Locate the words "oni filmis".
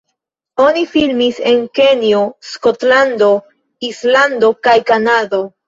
0.67-1.41